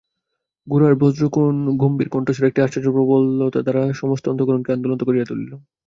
গোরার 0.67 0.93
বজ্রগম্ভীর 0.95 2.09
কণ্ঠস্বর 2.09 2.49
একটি 2.49 2.59
আশ্চর্য 2.61 2.87
প্রবলতাদ্বারা 2.91 3.57
তাহার 3.79 3.99
সমস্ত 4.01 4.23
অন্তঃকরণকে 4.27 4.69
আন্দোলিত 4.71 5.01
করিয়া 5.05 5.25
তুলিল। 5.25 5.51